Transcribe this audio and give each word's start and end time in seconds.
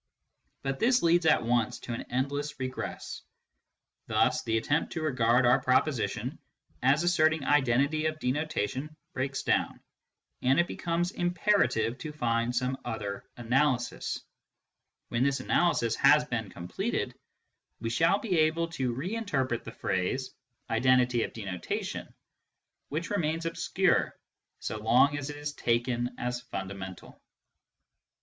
But 0.63 0.79
this 0.79 1.03
leads 1.03 1.27
at 1.27 1.43
once 1.43 1.77
to 1.81 1.93
an 1.93 2.07
endless 2.09 2.59
regress. 2.59 3.21
Thus 4.07 4.41
the 4.41 4.57
attempt 4.57 4.93
to 4.93 5.03
regard 5.03 5.45
our 5.45 5.59
proposition 5.61 6.39
as 6.81 7.03
asserting 7.03 7.43
identity 7.43 8.07
of 8.07 8.17
denotation 8.17 8.95
breaks 9.13 9.43
down, 9.43 9.79
and 10.41 10.59
it 10.59 10.65
becomes 10.65 11.11
imperative 11.11 11.99
to 11.99 12.11
find 12.11 12.55
some 12.55 12.79
other 12.83 13.29
analysis. 13.37 14.19
When 15.09 15.23
this 15.23 15.39
analysis 15.39 15.95
has 15.97 16.23
been 16.25 16.49
228 16.49 16.51
MYSTICISM 16.51 16.53
AND 16.57 17.13
LOGIC 17.13 17.15
completed, 17.79 17.79
we 17.79 17.89
shall 17.91 18.17
be 18.17 18.39
able 18.47 18.69
to 18.69 18.95
reinterpret 18.95 19.63
the 19.63 19.71
phrase" 19.71 20.31
identity 20.71 21.21
of 21.21 21.31
denotation," 21.33 22.11
which 22.89 23.11
remains 23.11 23.45
obscure 23.45 24.17
so 24.59 24.79
long 24.79 25.15
as 25.19 25.29
it 25.29 25.37
is 25.37 25.53
taken 25.53 26.15
as 26.17 26.41
fundamental. 26.41 27.21